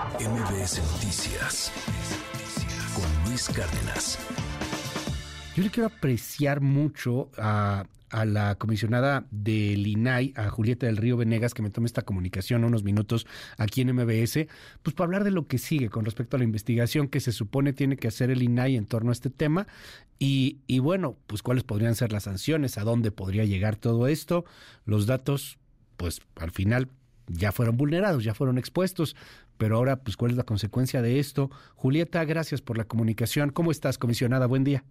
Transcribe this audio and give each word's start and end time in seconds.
MBS 0.00 0.80
Noticias 0.92 1.70
con 2.94 3.28
Luis 3.28 3.50
Cárdenas. 3.50 4.18
Yo 5.54 5.62
le 5.62 5.68
quiero 5.68 5.88
apreciar 5.88 6.62
mucho 6.62 7.28
a, 7.36 7.84
la 8.24 8.54
comisionada 8.54 9.26
del 9.30 9.86
INAI, 9.86 10.32
a 10.36 10.48
Julieta 10.48 10.86
del 10.86 10.96
Río 10.96 11.18
Venegas, 11.18 11.52
que 11.52 11.60
me 11.60 11.68
tome 11.68 11.86
esta 11.86 12.00
comunicación 12.00 12.64
unos 12.64 12.82
minutos 12.82 13.26
aquí 13.58 13.82
en 13.82 13.94
MBS, 13.94 14.46
pues 14.82 14.96
para 14.96 15.04
hablar 15.04 15.24
de 15.24 15.32
lo 15.32 15.46
que 15.46 15.58
sigue 15.58 15.90
con 15.90 16.06
respecto 16.06 16.36
a 16.36 16.38
la 16.38 16.44
investigación 16.44 17.06
que 17.08 17.20
se 17.20 17.30
supone 17.30 17.74
tiene 17.74 17.98
que 17.98 18.08
hacer 18.08 18.30
el 18.30 18.42
INAI 18.42 18.76
en 18.76 18.86
torno 18.86 19.10
a 19.10 19.12
este 19.12 19.28
tema. 19.28 19.66
Y, 20.18 20.60
y 20.66 20.78
bueno, 20.78 21.18
pues 21.26 21.42
cuáles 21.42 21.62
podrían 21.62 21.94
ser 21.94 22.10
las 22.10 22.22
sanciones, 22.22 22.78
a 22.78 22.84
dónde 22.84 23.10
podría 23.10 23.44
llegar 23.44 23.76
todo 23.76 24.06
esto, 24.06 24.46
los 24.86 25.04
datos, 25.04 25.58
pues 25.98 26.22
al 26.36 26.52
final 26.52 26.88
ya 27.32 27.52
fueron 27.52 27.76
vulnerados, 27.76 28.24
ya 28.24 28.34
fueron 28.34 28.58
expuestos, 28.58 29.16
pero 29.58 29.76
ahora, 29.76 29.96
pues, 29.96 30.16
¿cuál 30.16 30.32
es 30.32 30.36
la 30.36 30.44
consecuencia 30.44 31.02
de 31.02 31.18
esto? 31.18 31.50
Julieta, 31.76 32.24
gracias 32.24 32.62
por 32.62 32.78
la 32.78 32.84
comunicación. 32.84 33.50
¿Cómo 33.50 33.70
estás, 33.70 33.98
comisionada? 33.98 34.46
Buen 34.46 34.64
día. 34.64 34.84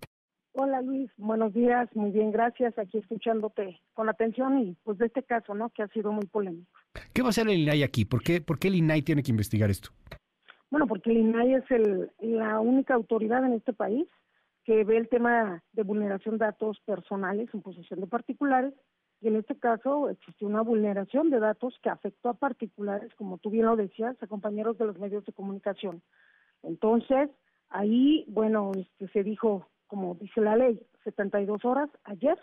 Hola 0.53 0.81
Luis, 0.81 1.09
buenos 1.15 1.53
días, 1.53 1.87
muy 1.95 2.11
bien, 2.11 2.31
gracias. 2.31 2.77
Aquí 2.77 2.97
escuchándote 2.97 3.79
con 3.93 4.09
atención 4.09 4.59
y 4.59 4.75
pues 4.83 4.97
de 4.97 5.05
este 5.05 5.23
caso, 5.23 5.53
¿no? 5.53 5.69
Que 5.69 5.83
ha 5.83 5.87
sido 5.87 6.11
muy 6.11 6.25
polémico. 6.25 6.69
¿Qué 7.13 7.21
va 7.21 7.27
a 7.27 7.29
hacer 7.29 7.47
el 7.47 7.59
INAI 7.59 7.83
aquí? 7.83 8.03
¿Por 8.03 8.21
qué, 8.21 8.41
por 8.41 8.59
qué 8.59 8.67
el 8.67 8.75
INAI 8.75 9.03
tiene 9.03 9.23
que 9.23 9.31
investigar 9.31 9.69
esto? 9.69 9.91
Bueno, 10.69 10.85
porque 10.85 11.11
el 11.11 11.17
INAI 11.17 11.53
es 11.53 11.71
el, 11.71 12.11
la 12.19 12.59
única 12.59 12.93
autoridad 12.93 13.45
en 13.45 13.53
este 13.53 13.73
país 13.73 14.07
que 14.65 14.83
ve 14.83 14.97
el 14.97 15.07
tema 15.07 15.63
de 15.71 15.83
vulneración 15.83 16.37
de 16.37 16.45
datos 16.45 16.79
personales 16.85 17.49
en 17.53 17.61
posesión 17.61 18.01
de 18.01 18.07
particulares 18.07 18.73
y 19.21 19.27
en 19.27 19.35
este 19.35 19.57
caso 19.57 20.09
existió 20.09 20.47
una 20.47 20.61
vulneración 20.61 21.29
de 21.29 21.39
datos 21.39 21.77
que 21.81 21.89
afectó 21.89 22.29
a 22.29 22.33
particulares, 22.35 23.13
como 23.15 23.37
tú 23.37 23.49
bien 23.49 23.65
lo 23.65 23.75
decías, 23.75 24.15
a 24.21 24.27
compañeros 24.27 24.77
de 24.77 24.85
los 24.85 24.97
medios 24.97 25.25
de 25.25 25.33
comunicación. 25.33 26.01
Entonces, 26.63 27.29
ahí, 27.69 28.25
bueno, 28.27 28.71
este, 28.75 29.07
se 29.09 29.23
dijo, 29.23 29.67
como 29.87 30.15
dice 30.15 30.41
la 30.41 30.55
ley, 30.55 30.79
72 31.03 31.65
horas 31.65 31.89
ayer. 32.03 32.37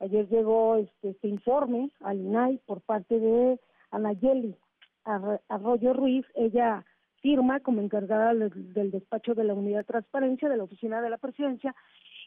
Ayer 0.00 0.28
llegó 0.28 0.76
este, 0.76 1.10
este 1.10 1.28
informe 1.28 1.90
al 2.00 2.18
INAI 2.18 2.58
por 2.66 2.80
parte 2.80 3.18
de 3.18 3.60
Anayeli 3.90 4.56
Arroyo 5.04 5.92
Ruiz. 5.92 6.26
Ella 6.34 6.84
firma 7.20 7.60
como 7.60 7.82
encargada 7.82 8.32
del 8.34 8.90
despacho 8.90 9.34
de 9.34 9.44
la 9.44 9.54
Unidad 9.54 9.80
de 9.80 9.84
Transparencia 9.84 10.48
de 10.48 10.56
la 10.56 10.64
Oficina 10.64 11.02
de 11.02 11.10
la 11.10 11.18
Presidencia 11.18 11.74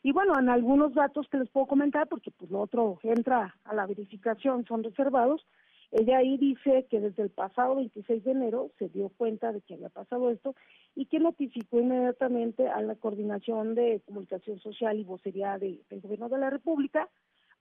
y 0.04 0.12
bueno, 0.12 0.38
en 0.38 0.50
algunos 0.50 0.94
datos 0.94 1.28
que 1.30 1.38
les 1.38 1.50
puedo 1.50 1.66
comentar, 1.66 2.08
porque 2.08 2.30
pues 2.32 2.52
lo 2.52 2.60
otro 2.60 3.00
entra 3.04 3.56
a 3.64 3.74
la 3.74 3.88
verificación, 3.88 4.66
son 4.66 4.84
reservados, 4.84 5.46
ella 5.92 6.18
ahí 6.18 6.38
dice 6.38 6.88
que 6.90 7.00
desde 7.00 7.24
el 7.24 7.30
pasado 7.30 7.76
26 7.76 8.24
de 8.24 8.32
enero 8.32 8.72
se 8.80 8.90
dio 8.90 9.10
cuenta 9.10 9.52
de 9.52 9.62
que 9.62 9.76
había 9.76 9.90
pasado 9.90 10.32
esto 10.32 10.56
y 10.96 11.06
que 11.06 11.20
notificó 11.20 11.80
inmediatamente 11.80 12.68
a 12.68 12.82
la 12.82 12.96
Coordinación 12.96 13.76
de 13.76 14.02
Comunicación 14.06 14.60
Social 14.60 14.98
y 14.98 15.04
Vocería 15.04 15.58
del 15.60 15.84
Gobierno 16.02 16.30
de 16.30 16.40
la 16.40 16.50
República 16.50 17.08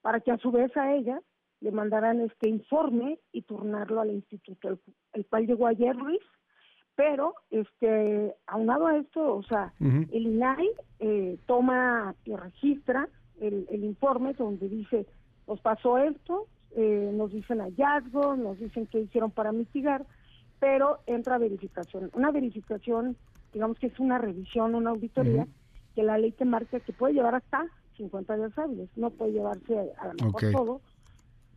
para 0.01 0.20
que 0.20 0.33
a 0.33 0.39
su 0.39 0.51
vez 0.51 0.75
a 0.77 0.95
ella 0.95 1.20
le 1.61 1.70
mandaran 1.70 2.20
este 2.23 2.48
informe 2.48 3.20
y 3.33 3.43
turnarlo 3.43 4.01
al 4.01 4.11
instituto, 4.11 4.81
el, 5.13 5.27
cual 5.27 5.47
llegó 5.47 5.67
ayer 5.67 5.95
Luis, 5.95 6.20
pero 6.95 7.35
este 7.51 8.35
aunado 8.47 8.87
a 8.87 8.97
esto, 8.97 9.37
o 9.37 9.43
sea, 9.45 9.73
el 9.81 10.27
INAI 10.27 10.71
eh, 11.01 11.39
toma 11.47 12.15
y 12.25 12.35
registra 12.35 13.09
el, 13.41 13.67
informe 13.85 14.35
donde 14.35 14.69
dice, 14.69 15.07
nos 15.48 15.61
pasó 15.61 15.98
esto, 15.98 16.47
eh, 16.77 17.11
nos 17.13 17.33
dicen 17.33 17.61
hallazgos, 17.61 18.39
nos 18.39 18.59
dicen 18.59 18.87
qué 18.87 19.01
hicieron 19.01 19.31
para 19.31 19.53
mitigar, 19.53 20.05
pero 20.61 21.01
entra 21.07 21.39
verificación. 21.39 22.11
Una 22.15 22.31
verificación, 22.31 23.17
digamos 23.53 23.79
que 23.79 23.89
es 23.89 23.98
una 23.98 24.19
revisión, 24.19 24.75
una 24.75 24.91
auditoría, 24.91 25.47
que 25.95 26.03
la 26.03 26.19
ley 26.19 26.33
te 26.33 26.45
marca 26.45 26.81
que 26.81 26.93
puede 26.93 27.15
llevar 27.15 27.35
hasta 27.35 27.67
50 27.97 28.37
días 28.37 28.59
hábiles, 28.59 28.89
no 28.97 29.11
puede 29.11 29.33
llevarse 29.33 29.93
a 29.98 30.08
lo 30.08 30.14
mejor 30.25 30.52
todo, 30.52 30.81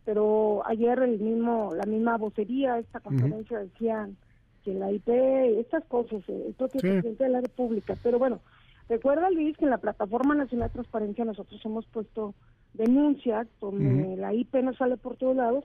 pero 0.04 0.62
ayer 0.66 0.98
el 1.00 1.18
mismo, 1.18 1.72
la 1.74 1.84
misma 1.84 2.16
vocería, 2.16 2.78
esta 2.78 3.00
conferencia 3.00 3.58
decían 3.58 4.16
que 4.66 4.74
la 4.74 4.90
IP, 4.90 5.08
estas 5.60 5.84
cosas, 5.84 6.22
el 6.28 6.52
propio 6.54 6.80
presidente 6.80 7.22
de 7.22 7.30
la 7.30 7.40
República. 7.40 7.94
Pero 8.02 8.18
bueno, 8.18 8.40
recuerda 8.88 9.30
Luis 9.30 9.56
que 9.56 9.64
en 9.64 9.70
la 9.70 9.78
Plataforma 9.78 10.34
Nacional 10.34 10.68
de 10.68 10.74
Transparencia 10.74 11.24
nosotros 11.24 11.60
hemos 11.64 11.86
puesto 11.86 12.34
denuncias 12.74 13.46
donde 13.60 14.16
la 14.16 14.34
IP 14.34 14.56
no 14.56 14.74
sale 14.74 14.96
por 14.96 15.16
todos 15.16 15.36
lados, 15.36 15.64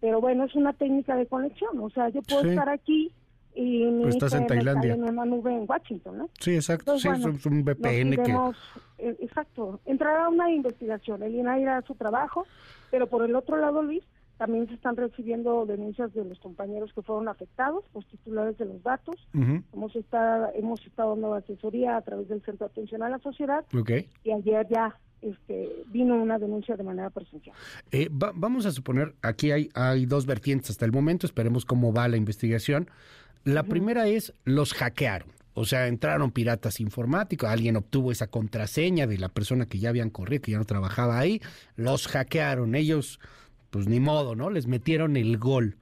pero 0.00 0.20
bueno, 0.20 0.44
es 0.44 0.54
una 0.54 0.74
técnica 0.74 1.16
de 1.16 1.26
conexión, 1.26 1.80
o 1.80 1.88
sea, 1.88 2.10
yo 2.10 2.20
puedo 2.20 2.50
estar 2.50 2.68
aquí 2.68 3.10
y 3.54 3.84
mi 3.86 4.08
estás 4.08 4.34
en 4.34 4.46
Tailandia. 4.46 4.92
en 4.92 5.04
una 5.04 5.24
nube 5.24 5.54
en 5.54 5.64
Washington, 5.66 6.18
¿no? 6.18 6.28
Sí, 6.38 6.54
exacto, 6.54 6.98
sí, 6.98 7.08
es 7.08 7.46
un 7.46 7.64
VPN 7.64 8.16
que... 8.22 8.36
Eh, 8.98 9.16
exacto, 9.20 9.80
entrará 9.86 10.28
una 10.28 10.50
investigación, 10.50 11.22
el 11.22 11.34
INAI 11.34 11.64
hará 11.64 11.82
su 11.82 11.94
trabajo, 11.94 12.46
pero 12.90 13.06
por 13.06 13.24
el 13.24 13.34
otro 13.34 13.56
lado, 13.56 13.82
Luis, 13.82 14.04
también 14.36 14.66
se 14.66 14.74
están 14.74 14.96
recibiendo 14.96 15.64
denuncias 15.66 16.12
de 16.12 16.24
los 16.24 16.38
compañeros 16.40 16.92
que 16.92 17.02
fueron 17.02 17.28
afectados, 17.28 17.84
los 17.94 18.06
titulares 18.06 18.58
de 18.58 18.64
los 18.66 18.82
datos. 18.82 19.16
hemos, 19.72 19.94
estado, 19.94 20.48
hemos 20.54 20.84
estado 20.84 21.10
dando 21.10 21.34
asesoría 21.34 21.96
a 21.96 22.02
través 22.02 22.28
del 22.28 22.42
Centro 22.42 22.66
de 22.66 22.72
Atención 22.72 23.02
a 23.02 23.08
la 23.08 23.18
Sociedad. 23.18 23.64
Y 24.24 24.32
ayer 24.32 24.66
ya 24.68 24.98
este, 25.22 25.84
vino 25.86 26.16
una 26.16 26.38
denuncia 26.38 26.76
de 26.76 26.82
manera 26.82 27.10
presencial. 27.10 27.56
Eh, 27.92 28.08
vamos 28.10 28.66
a 28.66 28.72
suponer, 28.72 29.14
aquí 29.22 29.52
hay, 29.52 29.68
hay 29.74 30.06
dos 30.06 30.26
vertientes 30.26 30.70
hasta 30.70 30.84
el 30.84 30.92
momento, 30.92 31.26
esperemos 31.26 31.64
cómo 31.64 31.92
va 31.92 32.08
la 32.08 32.16
investigación. 32.16 32.90
La 33.44 33.62
primera 33.62 34.08
es, 34.08 34.34
los 34.44 34.74
hackearon. 34.74 35.28
O 35.56 35.64
sea, 35.64 35.86
entraron 35.86 36.32
piratas 36.32 36.80
informáticos, 36.80 37.48
alguien 37.48 37.76
obtuvo 37.76 38.10
esa 38.10 38.26
contraseña 38.26 39.06
de 39.06 39.18
la 39.18 39.28
persona 39.28 39.66
que 39.66 39.78
ya 39.78 39.90
habían 39.90 40.10
corrido, 40.10 40.42
que 40.42 40.50
ya 40.50 40.58
no 40.58 40.64
trabajaba 40.64 41.18
ahí, 41.18 41.40
los 41.76 42.08
hackearon. 42.08 42.74
Ellos 42.74 43.20
pues 43.74 43.88
ni 43.88 43.98
modo, 43.98 44.36
¿no? 44.36 44.50
Les 44.50 44.68
metieron 44.68 45.16
el 45.16 45.36
gol. 45.36 45.74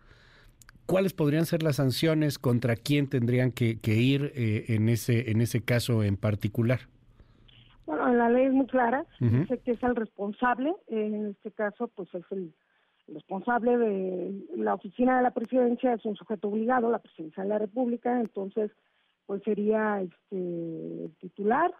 ¿Cuáles 0.86 1.12
podrían 1.12 1.44
ser 1.44 1.62
las 1.62 1.76
sanciones 1.76 2.38
contra 2.38 2.74
quién 2.74 3.06
tendrían 3.06 3.52
que, 3.52 3.78
ir 3.84 4.32
eh, 4.34 4.64
en 4.68 4.88
ese 4.88 5.30
en 5.30 5.42
ese 5.42 5.60
caso 5.62 6.02
en 6.02 6.16
particular? 6.16 6.80
Bueno, 7.84 8.10
la 8.14 8.30
ley 8.30 8.46
es 8.46 8.52
muy 8.54 8.66
clara, 8.66 9.04
dice 9.20 9.58
que 9.58 9.72
es 9.72 9.82
el 9.82 9.94
responsable, 9.94 10.72
en 10.88 11.26
este 11.32 11.50
caso 11.50 11.88
pues 11.88 12.08
es 12.14 12.24
el 12.30 12.54
responsable 13.08 13.76
de 13.76 14.32
la 14.56 14.72
oficina 14.72 15.18
de 15.18 15.24
la 15.24 15.32
presidencia, 15.32 15.92
es 15.92 16.04
un 16.06 16.16
sujeto 16.16 16.48
obligado, 16.48 16.90
la 16.90 17.00
presidencia 17.00 17.42
de 17.42 17.50
la 17.50 17.58
República, 17.58 18.18
entonces 18.18 18.70
pues 19.26 19.42
sería 19.42 20.00
este 20.00 21.10
titular, 21.20 21.70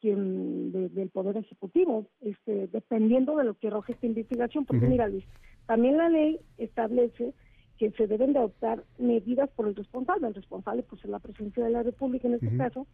quien 0.00 0.72
del 0.72 1.10
poder 1.10 1.36
ejecutivo, 1.36 2.06
este, 2.20 2.68
dependiendo 2.68 3.36
de 3.36 3.44
lo 3.44 3.54
que 3.54 3.68
arroje 3.68 3.92
esta 3.92 4.06
investigación, 4.06 4.64
porque 4.64 4.86
mira 4.86 5.08
Luis, 5.08 5.24
también 5.66 5.96
la 5.96 6.08
ley 6.08 6.38
establece 6.56 7.34
que 7.78 7.90
se 7.92 8.06
deben 8.06 8.32
de 8.32 8.40
adoptar 8.40 8.84
medidas 8.98 9.48
por 9.50 9.68
el 9.68 9.74
responsable, 9.74 10.28
el 10.28 10.34
responsable 10.34 10.82
pues 10.82 11.04
es 11.04 11.10
la 11.10 11.20
presidencia 11.20 11.64
de 11.64 11.70
la 11.70 11.82
República 11.82 12.26
en 12.26 12.34
este 12.34 12.56
caso, 12.56 12.86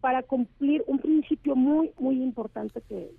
para 0.00 0.22
cumplir 0.22 0.82
un 0.86 0.98
principio 0.98 1.56
muy, 1.56 1.92
muy 1.98 2.22
importante 2.22 2.82
que, 2.88 3.10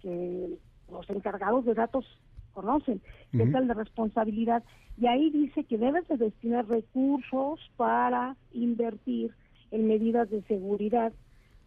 que, 0.00 0.58
los 0.90 1.08
encargados 1.08 1.64
de 1.64 1.72
datos 1.74 2.04
conocen, 2.52 3.00
que 3.32 3.42
es 3.42 3.54
el 3.54 3.66
de 3.66 3.74
responsabilidad. 3.74 4.62
Y 5.00 5.06
ahí 5.06 5.30
dice 5.30 5.64
que 5.64 5.78
debes 5.78 6.06
de 6.08 6.18
destinar 6.18 6.68
recursos 6.68 7.58
para 7.76 8.36
invertir 8.52 9.32
en 9.70 9.88
medidas 9.88 10.28
de 10.30 10.42
seguridad 10.42 11.12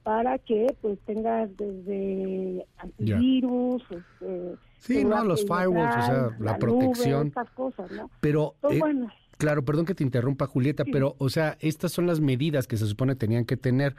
para 0.08 0.38
que 0.38 0.74
pues 0.80 0.98
tengas 1.06 1.50
desde 1.58 2.66
antivirus, 2.78 3.84
este, 3.92 4.56
Sí, 4.78 5.04
no, 5.04 5.22
los 5.26 5.42
firewalls, 5.42 5.98
o 5.98 6.02
sea, 6.06 6.30
la, 6.40 6.58
protección. 6.58 7.34
cosas, 7.54 7.92
¿no? 7.92 8.10
Pero, 8.22 8.56
eh, 8.70 8.80
claro, 9.38 9.66
perdón 9.66 9.86
que 9.86 9.96
te 9.96 10.06
interrumpa, 10.06 10.48
Julieta, 10.48 10.86
pero, 10.90 11.18
o 11.18 11.28
sea, 11.28 11.58
estas 11.60 11.92
son 11.92 12.08
las 12.08 12.22
medidas 12.22 12.68
que 12.68 12.78
se 12.78 12.86
supone 12.86 13.16
tenían 13.16 13.44
que 13.44 13.58
tener. 13.58 13.98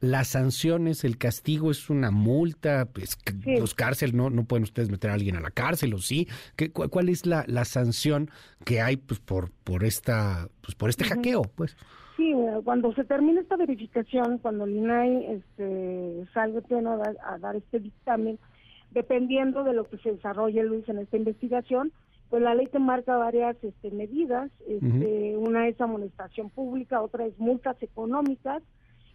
Las 0.00 0.28
sanciones, 0.28 1.04
el 1.04 1.18
castigo 1.18 1.70
es 1.70 1.90
una 1.90 2.10
multa, 2.10 2.86
pues 2.86 3.18
los 3.44 3.74
cárcel, 3.74 4.16
no, 4.16 4.30
no 4.30 4.44
pueden 4.44 4.62
ustedes 4.62 4.90
meter 4.90 5.10
a 5.10 5.14
alguien 5.14 5.36
a 5.36 5.40
la 5.40 5.50
cárcel 5.50 5.94
o 5.94 5.98
sí. 5.98 6.28
¿Qué, 6.56 6.70
¿Cuál 6.70 7.08
es 7.08 7.26
la, 7.26 7.44
la 7.48 7.64
sanción 7.64 8.30
que 8.64 8.80
hay 8.80 8.96
pues 8.96 9.18
por 9.20 9.50
por 9.64 9.84
esta 9.84 10.48
pues 10.60 10.74
por 10.74 10.90
este 10.90 11.04
hackeo, 11.04 11.42
pues? 11.42 11.76
Sí, 12.16 12.34
cuando 12.64 12.92
se 12.94 13.04
termine 13.04 13.40
esta 13.40 13.56
verificación, 13.56 14.38
cuando 14.38 14.64
el 14.64 14.76
INAI 14.76 15.24
este, 15.36 16.24
salga 16.34 16.60
a, 16.60 17.34
a 17.34 17.38
dar 17.38 17.54
este 17.54 17.78
dictamen, 17.78 18.40
dependiendo 18.90 19.62
de 19.62 19.72
lo 19.72 19.84
que 19.84 19.98
se 19.98 20.12
desarrolle 20.12 20.64
Luis 20.64 20.88
en 20.88 20.98
esta 20.98 21.16
investigación, 21.16 21.92
pues 22.28 22.42
la 22.42 22.54
ley 22.54 22.66
te 22.66 22.78
marca 22.78 23.16
varias 23.16 23.56
este, 23.62 23.90
medidas, 23.90 24.50
este, 24.66 25.36
una 25.36 25.68
es 25.68 25.80
amonestación 25.80 26.50
pública, 26.50 27.00
otra 27.00 27.24
es 27.24 27.38
multas 27.38 27.80
económicas 27.82 28.62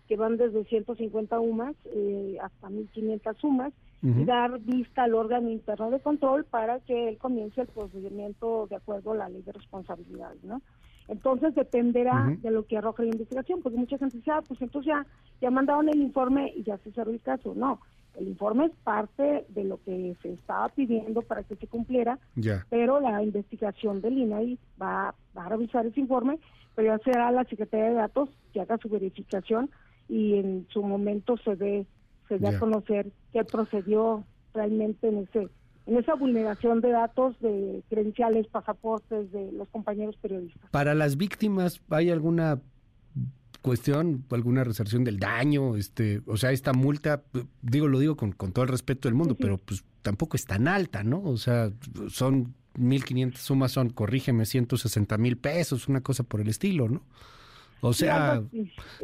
que 0.07 0.17
van 0.17 0.37
desde 0.37 0.63
150 0.65 1.39
UMAS 1.39 1.75
eh, 1.85 2.37
hasta 2.41 2.69
1.500 2.69 3.37
sumas 3.37 3.73
y 4.01 4.25
dar 4.25 4.59
vista 4.59 5.03
al 5.03 5.15
órgano 5.15 5.49
interno 5.49 5.89
de 5.89 6.01
control 6.01 6.43
para 6.43 6.81
que 6.81 7.07
él 7.07 7.17
comience 7.17 7.61
el 7.61 7.67
procedimiento 7.67 8.67
de 8.67 8.75
acuerdo 8.75 9.13
a 9.13 9.15
la 9.15 9.29
ley 9.29 9.41
de 9.43 9.53
responsabilidad, 9.53 10.33
¿no? 10.43 10.61
Entonces 11.07 11.55
dependerá 11.55 12.35
de 12.41 12.51
lo 12.51 12.65
que 12.65 12.77
arroje 12.77 13.03
la 13.03 13.11
investigación, 13.11 13.61
porque 13.61 13.77
mucha 13.77 13.97
gente 13.97 14.17
dice, 14.17 14.31
ah, 14.31 14.41
pues 14.45 14.61
entonces 14.61 14.87
ya, 14.93 15.05
ya 15.41 15.51
mandaron 15.51 15.87
el 15.87 16.01
informe 16.01 16.51
y 16.53 16.63
ya 16.63 16.77
se 16.79 16.91
cerró 16.91 17.11
el 17.11 17.21
caso. 17.21 17.53
No, 17.55 17.79
el 18.15 18.27
informe 18.27 18.65
es 18.65 18.71
parte 18.83 19.45
de 19.49 19.63
lo 19.63 19.81
que 19.83 20.15
se 20.21 20.33
estaba 20.33 20.69
pidiendo 20.69 21.21
para 21.21 21.43
que 21.43 21.55
se 21.55 21.67
cumpliera, 21.67 22.19
pero 22.69 22.99
la 22.99 23.23
investigación 23.23 24.01
del 24.01 24.17
INAI 24.17 24.57
va, 24.81 25.15
va 25.37 25.45
a 25.45 25.49
revisar 25.49 25.85
ese 25.85 25.99
informe, 25.99 26.39
pero 26.75 26.95
ya 26.95 27.03
será 27.03 27.31
la 27.31 27.43
Secretaría 27.45 27.89
de 27.89 27.95
Datos 27.95 28.29
que 28.53 28.61
haga 28.61 28.77
su 28.77 28.89
verificación 28.89 29.69
y 30.09 30.35
en 30.35 30.67
su 30.69 30.83
momento 30.83 31.37
se 31.37 31.55
dé 31.55 31.85
se 32.27 32.37
dé 32.39 32.47
a 32.47 32.59
conocer 32.59 33.11
qué 33.31 33.43
procedió 33.43 34.23
realmente 34.53 35.07
en 35.07 35.19
ese 35.19 35.49
en 35.85 35.97
esa 35.97 36.15
vulneración 36.15 36.79
de 36.79 36.91
datos 36.91 37.37
de 37.41 37.83
credenciales, 37.89 38.47
pasaportes 38.47 39.31
de 39.33 39.51
los 39.51 39.67
compañeros 39.67 40.15
periodistas. 40.21 40.69
Para 40.71 40.93
las 40.93 41.17
víctimas, 41.17 41.81
¿hay 41.89 42.09
alguna 42.09 42.61
cuestión, 43.61 44.23
alguna 44.31 44.63
resarción 44.63 45.03
del 45.03 45.19
daño? 45.19 45.75
este 45.75 46.21
O 46.25 46.37
sea, 46.37 46.51
esta 46.51 46.71
multa, 46.71 47.23
digo, 47.61 47.87
lo 47.89 47.99
digo 47.99 48.15
con, 48.15 48.31
con 48.31 48.53
todo 48.53 48.63
el 48.63 48.69
respeto 48.69 49.09
del 49.09 49.15
mundo, 49.15 49.35
pero 49.35 49.57
pues 49.57 49.83
tampoco 50.01 50.37
es 50.37 50.45
tan 50.45 50.67
alta, 50.69 51.03
¿no? 51.03 51.21
O 51.21 51.37
sea, 51.37 51.71
son 52.07 52.53
1.500 52.77 53.35
sumas, 53.35 53.71
son, 53.71 53.89
corrígeme, 53.89 54.45
160 54.45 55.17
mil 55.17 55.37
pesos, 55.37 55.87
una 55.87 56.01
cosa 56.01 56.23
por 56.23 56.39
el 56.39 56.47
estilo, 56.47 56.87
¿no? 56.87 57.01
O 57.85 57.91
sea, 57.91 58.41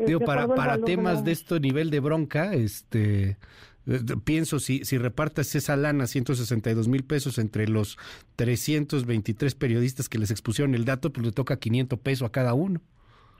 digo, 0.06 0.22
para, 0.22 0.48
para 0.48 0.78
temas 0.78 1.26
de 1.26 1.34
este 1.34 1.60
nivel 1.60 1.90
de 1.90 2.00
bronca, 2.00 2.54
este 2.54 3.38
eh, 3.86 4.00
pienso, 4.24 4.60
si, 4.60 4.86
si 4.86 4.98
repartas 4.98 5.54
esa 5.56 5.76
lana, 5.76 6.08
162 6.08 6.88
mil 6.88 7.04
pesos, 7.04 7.40
entre 7.40 7.68
los 7.68 7.98
323 8.38 9.54
periodistas 9.56 10.08
que 10.08 10.18
les 10.18 10.31
expusieron 10.31 10.76
el 10.76 10.86
dato, 10.86 11.12
pues 11.12 11.26
le 11.26 11.31
toca 11.34 11.58
500 11.58 12.00
pesos 12.00 12.28
a 12.28 12.31
cada 12.31 12.54
uno. 12.54 12.80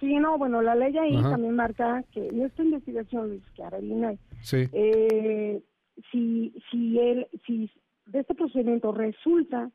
Sí, 0.02 0.14
no, 0.16 0.38
bueno, 0.38 0.62
la 0.62 0.76
ley 0.76 0.98
ahí 0.98 1.22
también 1.22 1.56
marca 1.56 2.04
que 2.12 2.28
en 2.28 2.42
esta 2.42 2.64
investigación, 2.64 3.30
Luis 3.30 3.44
Carolina, 3.56 4.14
sí. 4.42 4.68
eh, 4.74 5.62
si, 6.12 6.54
si, 6.70 7.00
él, 7.00 7.28
si 7.46 7.72
de 8.08 8.20
este 8.20 8.36
procedimiento 8.36 8.92
resulta 8.92 9.72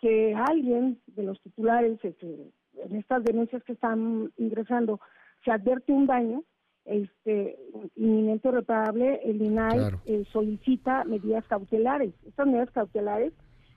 que 0.00 0.34
alguien 0.34 0.98
de 1.06 1.22
los 1.22 1.40
titulares, 1.40 1.98
este, 2.02 2.50
en 2.84 2.96
estas 2.96 3.24
denuncias 3.24 3.62
que 3.64 3.72
están 3.72 4.32
ingresando, 4.36 5.00
se 5.44 5.50
advierte 5.50 5.92
un 5.92 6.06
daño, 6.06 6.42
este 6.84 7.58
inminente 7.96 8.50
reparable, 8.50 9.20
el 9.24 9.42
INAI 9.42 9.98
eh, 10.06 10.24
solicita 10.32 11.04
medidas 11.04 11.44
cautelares. 11.48 12.14
Estas 12.26 12.46
medidas 12.46 12.70
cautelares, 12.70 13.32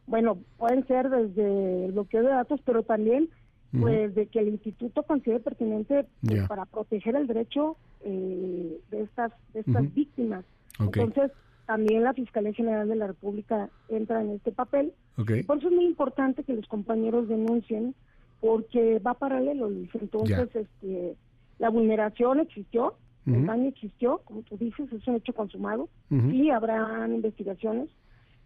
bueno, 0.05 0.37
pueden 0.57 0.85
ser 0.87 1.09
desde 1.09 1.85
el 1.85 1.91
bloqueo 1.91 2.21
de 2.21 2.29
datos, 2.29 2.61
pero 2.63 2.83
también 2.83 3.29
pues 3.71 4.15
de 4.15 4.25
que 4.25 4.39
el 4.39 4.47
instituto 4.47 5.03
considere 5.03 5.39
pertinente 5.41 6.07
pues, 6.25 6.47
para 6.47 6.65
proteger 6.65 7.15
el 7.15 7.27
derecho 7.27 7.77
eh, 8.03 8.79
de 8.89 9.01
estas 9.03 9.31
de 9.53 9.59
estas 9.59 9.93
víctimas. 9.93 10.43
Entonces, 10.79 11.31
también 11.67 12.03
la 12.03 12.13
Fiscalía 12.13 12.53
General 12.53 12.87
de 12.87 12.95
la 12.95 13.07
República 13.07 13.69
entra 13.89 14.21
en 14.21 14.31
este 14.31 14.51
papel. 14.51 14.93
Por 15.15 15.57
eso 15.57 15.67
es 15.67 15.73
muy 15.73 15.85
importante 15.85 16.43
que 16.43 16.53
los 16.53 16.67
compañeros 16.67 17.27
denuncien, 17.27 17.93
porque 18.39 18.99
va 18.99 19.13
paralelo, 19.13 19.69
Luis. 19.69 19.89
Entonces, 19.95 20.49
este 20.55 21.15
la 21.59 21.69
vulneración 21.69 22.39
existió, 22.39 22.95
el 23.25 23.45
daño 23.45 23.67
existió, 23.67 24.21
como 24.23 24.41
tú 24.41 24.57
dices, 24.57 24.91
es 24.91 25.07
un 25.07 25.15
hecho 25.15 25.33
consumado, 25.33 25.87
y 26.09 26.49
habrán 26.49 27.13
investigaciones. 27.13 27.89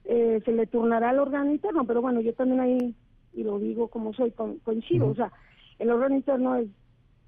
Eh, 0.04 0.42
se 0.44 0.52
le 0.52 0.68
turnará 0.68 1.12
al 1.12 1.20
órgano 1.20 1.50
interno, 1.52 1.86
pero 1.86 2.02
bueno, 2.02 2.20
yo 2.20 2.34
también 2.34 2.60
ahí, 2.60 2.96
y 3.34 3.44
lo 3.44 3.60
digo 3.60 3.88
como 3.88 4.14
soy, 4.14 4.32
coincido, 4.32 5.08
o 5.08 5.16
sea, 5.16 5.32
el 5.80 5.90
órgano 5.90 6.16
interno 6.16 6.56
es 6.56 6.68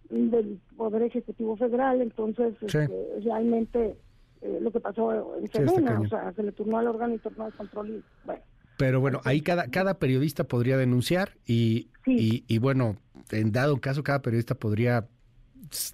del 0.10 0.60
Poder 0.76 1.04
Ejecutivo 1.04 1.56
Federal, 1.56 2.02
entonces 2.02 2.56
este, 2.62 2.90
realmente 3.24 3.96
eh, 4.42 4.60
lo 4.60 4.72
que 4.72 4.82
pasó 4.82 5.38
en 5.38 5.48
Sedena, 5.48 6.02
o 6.02 6.08
sea, 6.08 6.34
se 6.34 6.44
le 6.44 6.52
turnó 6.52 6.80
al 6.80 6.88
órgano 6.88 7.14
interno 7.14 7.46
de 7.46 7.52
control 7.54 7.90
y 7.90 8.04
bueno. 8.26 8.42
Pero 8.77 9.00
bueno, 9.00 9.22
ahí 9.24 9.42
cada, 9.42 9.68
cada 9.68 10.00
periodista 10.00 10.44
podría 10.44 10.77
denunciar 10.77 11.31
y, 11.45 11.89
y, 12.06 12.44
y, 12.48 12.57
bueno, 12.60 12.98
en 13.31 13.51
dado 13.51 13.80
caso, 13.80 14.04
cada 14.04 14.22
periodista 14.22 14.56
podría 14.56 15.07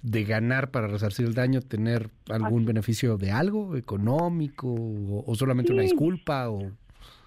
de 0.02 0.24
ganar 0.24 0.70
para 0.70 0.86
resarcir 0.86 1.26
el 1.26 1.34
daño 1.34 1.60
tener 1.60 2.10
algún 2.28 2.64
beneficio 2.64 3.16
de 3.16 3.30
algo 3.30 3.76
económico 3.76 4.68
o, 4.68 5.34
solamente 5.34 5.72
una 5.72 5.82
disculpa 5.82 6.50
o 6.50 6.70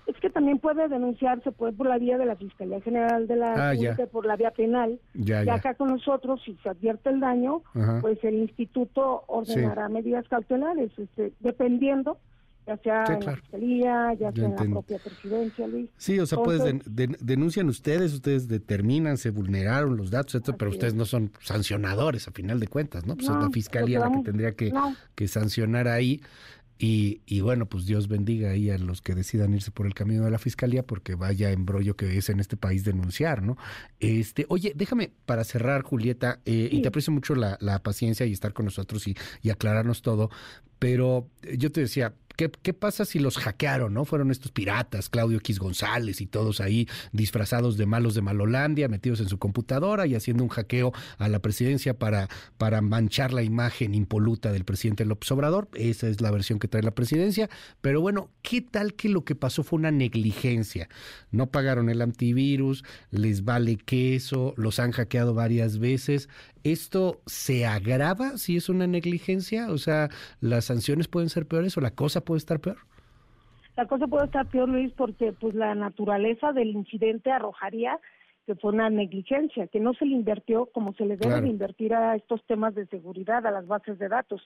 es 0.05 0.15
que 0.17 0.29
también 0.29 0.59
puede 0.59 0.87
denunciarse 0.87 1.51
puede 1.51 1.73
por 1.73 1.87
la 1.87 1.97
vía 1.97 2.19
de 2.19 2.27
la 2.27 2.35
Fiscalía 2.35 2.79
General 2.81 3.27
de 3.27 3.35
la 3.37 3.71
ah, 3.71 4.07
por 4.11 4.27
la 4.27 4.35
vía 4.35 4.51
penal. 4.51 4.99
Ya, 5.15 5.41
acá 5.51 5.73
con 5.73 5.89
nosotros 5.89 6.41
si 6.45 6.55
se 6.61 6.69
advierte 6.69 7.09
el 7.09 7.19
daño 7.19 7.63
pues 8.01 8.23
el 8.23 8.35
instituto 8.35 9.23
ordenará 9.27 9.89
medidas 9.89 10.27
cautelares 10.27 10.91
este, 10.97 11.33
dependiendo 11.39 12.19
ya 12.65 12.77
sea 12.77 13.05
en 13.05 13.25
la 13.25 13.35
fiscalía, 13.35 14.13
ya 14.19 14.31
sea 14.31 14.45
en 14.45 14.55
la 14.55 14.65
propia 14.65 14.99
presidencia, 14.99 15.67
Luis. 15.67 15.89
Sí, 15.97 16.19
o 16.19 16.25
sea, 16.25 16.39
pues 16.39 16.61
denuncian 16.85 17.69
ustedes, 17.69 18.13
ustedes 18.13 18.47
determinan, 18.47 19.17
se 19.17 19.29
vulneraron 19.29 19.97
los 19.97 20.09
datos, 20.09 20.35
etcétera, 20.35 20.57
pero 20.57 20.71
ustedes 20.71 20.93
no 20.93 21.05
son 21.05 21.31
sancionadores 21.41 22.27
a 22.27 22.31
final 22.31 22.59
de 22.59 22.67
cuentas, 22.67 23.05
¿no? 23.05 23.15
Pues 23.15 23.29
es 23.29 23.35
la 23.35 23.49
fiscalía 23.49 23.99
la 23.99 24.11
que 24.11 24.23
tendría 24.23 24.55
que, 24.55 24.73
que 25.15 25.27
sancionar 25.27 25.87
ahí. 25.87 26.21
Y, 26.77 27.21
y, 27.25 27.39
bueno, 27.39 27.67
pues 27.67 27.85
Dios 27.85 28.09
bendiga 28.09 28.49
ahí 28.49 28.69
a 28.69 28.77
los 28.77 29.01
que 29.01 29.15
decidan 29.15 29.53
irse 29.53 29.71
por 29.71 29.85
el 29.85 29.93
camino 29.93 30.25
de 30.25 30.31
la 30.31 30.37
fiscalía, 30.37 30.83
porque 30.83 31.15
vaya 31.15 31.51
embrollo 31.51 31.95
que 31.95 32.17
es 32.17 32.29
en 32.29 32.41
este 32.41 32.57
país 32.57 32.83
denunciar, 32.83 33.43
¿no? 33.43 33.57
Este, 34.01 34.45
oye, 34.49 34.73
déjame 34.75 35.13
para 35.25 35.45
cerrar, 35.45 35.83
Julieta, 35.83 36.41
eh, 36.43 36.67
y 36.69 36.81
te 36.81 36.89
aprecio 36.89 37.13
mucho 37.13 37.33
la, 37.33 37.57
la, 37.61 37.79
paciencia 37.79 38.25
y 38.25 38.33
estar 38.33 38.51
con 38.51 38.65
nosotros 38.65 39.07
y, 39.07 39.15
y 39.41 39.51
aclararnos 39.51 40.01
todo, 40.01 40.29
pero 40.79 41.29
yo 41.57 41.71
te 41.71 41.81
decía, 41.81 42.13
¿Qué, 42.35 42.73
pasa 42.73 43.05
si 43.05 43.19
los 43.19 43.37
hackearon, 43.37 43.93
no? 43.93 44.03
Fueron 44.03 44.29
estos 44.29 44.51
piratas, 44.51 45.09
Claudio 45.09 45.37
X 45.37 45.57
González 45.57 46.19
y 46.19 46.25
todos 46.25 46.59
ahí 46.59 46.87
disfrazados 47.13 47.77
de 47.77 47.85
malos 47.85 48.13
de 48.13 48.21
Malolandia, 48.21 48.89
metidos 48.89 49.21
en 49.21 49.29
su 49.29 49.39
computadora 49.39 50.05
y 50.05 50.15
haciendo 50.15 50.43
un 50.43 50.49
hackeo 50.49 50.91
a 51.17 51.29
la 51.29 51.39
presidencia 51.39 51.97
para, 51.97 52.27
para 52.57 52.81
manchar 52.81 53.31
la 53.31 53.41
imagen 53.41 53.95
impoluta 53.95 54.51
del 54.51 54.65
presidente 54.65 55.05
López 55.05 55.31
Obrador. 55.31 55.69
Esa 55.75 56.09
es 56.09 56.19
la 56.19 56.29
versión 56.29 56.59
que 56.59 56.67
trae 56.67 56.83
la 56.83 56.91
presidencia. 56.91 57.49
Pero 57.79 58.01
bueno, 58.01 58.29
¿qué 58.41 58.61
tal 58.61 58.95
que 58.95 59.07
lo 59.07 59.23
que 59.23 59.35
pasó 59.35 59.63
fue 59.63 59.79
una 59.79 59.91
negligencia? 59.91 60.89
No 61.31 61.47
pagaron 61.47 61.89
el 61.89 62.01
antivirus, 62.01 62.83
les 63.11 63.45
vale 63.45 63.77
queso, 63.77 64.53
los 64.57 64.79
han 64.79 64.91
hackeado 64.91 65.33
varias 65.33 65.79
veces. 65.79 66.27
¿Esto 66.65 67.21
se 67.27 67.67
agrava 67.67 68.37
si 68.37 68.57
es 68.57 68.69
una 68.69 68.87
negligencia? 68.87 69.67
O 69.69 69.77
sea, 69.77 70.09
¿las 70.41 70.65
sanciones 70.65 71.07
pueden 71.07 71.29
ser 71.29 71.45
peores 71.45 71.77
o 71.77 71.81
la 71.81 71.91
cosa 71.91 72.21
puede 72.21 72.39
estar 72.39 72.59
peor? 72.59 72.77
La 73.77 73.85
cosa 73.85 74.07
puede 74.07 74.25
estar 74.25 74.47
peor, 74.47 74.69
Luis, 74.69 74.91
porque 74.93 75.31
pues 75.31 75.53
la 75.53 75.75
naturaleza 75.75 76.53
del 76.53 76.69
incidente 76.69 77.31
arrojaría 77.31 77.99
que 78.47 78.55
fue 78.55 78.73
una 78.73 78.89
negligencia, 78.89 79.67
que 79.67 79.79
no 79.79 79.93
se 79.93 80.05
le 80.05 80.15
invirtió 80.15 80.65
como 80.67 80.93
se 80.93 81.05
le 81.05 81.17
debe 81.17 81.47
invertir 81.47 81.93
a 81.93 82.15
estos 82.15 82.43
temas 82.45 82.73
de 82.73 82.87
seguridad, 82.87 83.45
a 83.45 83.51
las 83.51 83.67
bases 83.67 83.99
de 83.99 84.07
datos. 84.07 84.41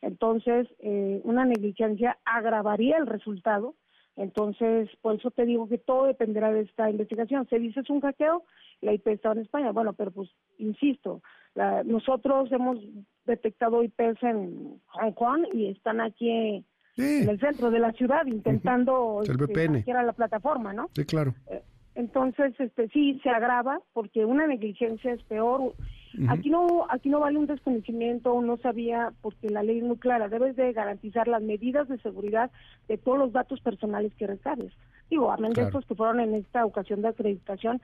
Entonces, 0.00 0.68
eh, 0.78 1.20
una 1.24 1.44
negligencia 1.44 2.18
agravaría 2.24 2.98
el 2.98 3.08
resultado. 3.08 3.74
Entonces, 4.16 4.88
por 5.02 5.16
eso 5.16 5.32
te 5.32 5.44
digo 5.44 5.68
que 5.68 5.78
todo 5.78 6.06
dependerá 6.06 6.52
de 6.52 6.60
esta 6.60 6.88
investigación. 6.88 7.48
Se 7.48 7.58
dice 7.58 7.80
es 7.80 7.90
un 7.90 8.00
hackeo, 8.00 8.44
la 8.80 8.92
IP 8.92 9.08
está 9.08 9.32
en 9.32 9.38
España. 9.40 9.72
Bueno, 9.72 9.92
pero 9.92 10.12
pues, 10.12 10.30
insisto, 10.58 11.20
nosotros 11.84 12.50
hemos 12.52 12.78
detectado 13.26 13.82
IPs 13.82 14.22
en 14.22 14.80
Hong 14.86 15.12
Kong 15.12 15.44
y 15.52 15.70
están 15.70 16.00
aquí 16.00 16.30
en 16.30 16.64
el 16.96 17.40
centro 17.40 17.70
de 17.70 17.78
la 17.78 17.92
ciudad 17.92 18.26
intentando 18.26 19.16
uh 19.18 19.24
la 19.24 20.12
plataforma, 20.12 20.72
¿no? 20.72 20.90
Sí, 20.94 21.04
claro. 21.04 21.34
Eh, 21.50 21.62
entonces, 21.94 22.54
este 22.58 22.88
sí 22.88 23.20
se 23.22 23.30
agrava 23.30 23.80
porque 23.92 24.24
una 24.24 24.46
negligencia 24.46 25.12
es 25.12 25.22
peor. 25.24 25.74
Aquí 26.28 26.48
no 26.48 26.86
aquí 26.90 27.08
no 27.08 27.18
vale 27.18 27.38
un 27.38 27.46
desconocimiento, 27.46 28.40
no 28.40 28.56
sabía 28.58 29.12
porque 29.20 29.50
la 29.50 29.64
ley 29.64 29.78
es 29.78 29.84
muy 29.84 29.96
clara, 29.96 30.28
debes 30.28 30.54
de 30.54 30.72
garantizar 30.72 31.26
las 31.26 31.42
medidas 31.42 31.88
de 31.88 31.98
seguridad 31.98 32.52
de 32.86 32.98
todos 32.98 33.18
los 33.18 33.32
datos 33.32 33.60
personales 33.60 34.14
que 34.14 34.28
recabes. 34.28 34.72
Digo, 35.10 35.32
amén 35.32 35.52
de 35.52 35.62
estos 35.62 35.84
que 35.86 35.96
fueron 35.96 36.20
en 36.20 36.34
esta 36.34 36.64
ocasión 36.64 37.02
de 37.02 37.08
acreditación, 37.08 37.82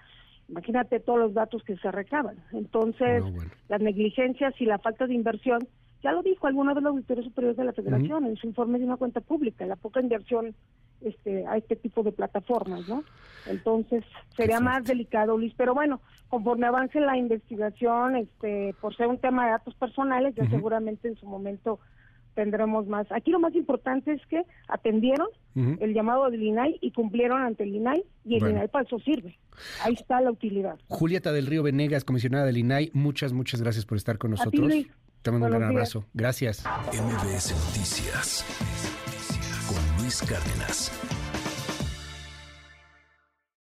Imagínate 0.50 0.98
todos 0.98 1.18
los 1.18 1.34
datos 1.34 1.62
que 1.62 1.76
se 1.76 1.90
recaban. 1.92 2.36
Entonces, 2.52 3.22
las 3.68 3.80
negligencias 3.80 4.52
y 4.60 4.66
la 4.66 4.78
falta 4.78 5.06
de 5.06 5.14
inversión, 5.14 5.60
ya 6.02 6.12
lo 6.12 6.22
dijo 6.22 6.46
alguna 6.46 6.74
vez 6.74 6.82
la 6.82 6.90
Auditoría 6.90 7.22
Superior 7.22 7.54
de 7.54 7.64
la 7.64 7.72
Federación 7.72 8.26
en 8.26 8.36
su 8.36 8.48
informe 8.48 8.78
de 8.78 8.84
una 8.84 8.96
cuenta 8.96 9.20
pública, 9.20 9.64
la 9.66 9.76
poca 9.76 10.00
inversión 10.00 10.54
este, 11.02 11.46
a 11.46 11.56
este 11.56 11.76
tipo 11.76 12.02
de 12.02 12.12
plataformas, 12.12 12.88
¿no? 12.88 13.04
Entonces, 13.46 14.04
sería 14.36 14.60
más 14.60 14.84
delicado, 14.84 15.38
Luis. 15.38 15.54
Pero 15.56 15.72
bueno, 15.72 16.00
conforme 16.28 16.66
avance 16.66 16.98
la 17.00 17.16
investigación, 17.16 18.16
este, 18.16 18.74
por 18.80 18.96
ser 18.96 19.06
un 19.06 19.18
tema 19.18 19.44
de 19.44 19.52
datos 19.52 19.74
personales, 19.76 20.34
ya 20.34 20.48
seguramente 20.50 21.08
en 21.08 21.16
su 21.16 21.26
momento 21.26 21.78
tendremos 22.34 22.86
más. 22.86 23.06
Aquí 23.10 23.30
lo 23.30 23.40
más 23.40 23.54
importante 23.54 24.12
es 24.12 24.24
que 24.26 24.42
atendieron 24.68 25.28
el 25.54 25.94
llamado 25.94 26.30
del 26.30 26.42
INAI 26.42 26.78
y 26.80 26.92
cumplieron 26.92 27.42
ante 27.42 27.64
el 27.64 27.74
INAI 27.74 28.04
y 28.24 28.36
el 28.36 28.50
INAI 28.50 28.68
para 28.68 28.84
eso 28.84 28.98
sirve. 29.00 29.38
Ahí 29.82 29.94
está 29.94 30.20
la 30.20 30.30
utilidad. 30.30 30.78
Julieta 30.88 31.32
del 31.32 31.46
Río 31.46 31.62
Venegas, 31.62 32.04
comisionada 32.04 32.46
del 32.46 32.58
INAI, 32.58 32.90
muchas, 32.94 33.32
muchas 33.32 33.60
gracias 33.60 33.84
por 33.84 33.98
estar 33.98 34.16
con 34.18 34.30
nosotros. 34.30 34.72
Te 35.22 35.30
mando 35.30 35.46
un 35.46 35.52
gran 35.52 35.64
abrazo. 35.64 36.04
Gracias. 36.14 36.64
MBS 36.64 37.52
Noticias 37.52 38.44
con 39.68 40.02
Luis 40.02 40.22
Cárdenas. 40.22 41.19